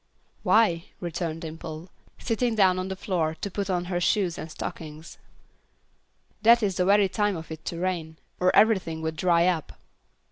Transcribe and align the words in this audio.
"Why," 0.41 0.85
returned 0.99 1.41
Dimple, 1.41 1.91
sitting 2.17 2.55
down 2.55 2.79
on 2.79 2.87
the 2.87 2.95
floor 2.95 3.35
to 3.39 3.51
put 3.51 3.69
on 3.69 3.85
her 3.85 4.01
shoes 4.01 4.35
and 4.39 4.49
stockings, 4.49 5.19
"that 6.41 6.63
is 6.63 6.77
the 6.77 6.85
very 6.85 7.07
time 7.07 7.39
for 7.39 7.53
it 7.53 7.63
to 7.65 7.77
rain, 7.77 8.17
or 8.39 8.49
everything 8.55 9.03
would 9.03 9.15
dry 9.15 9.45
up." 9.45 9.73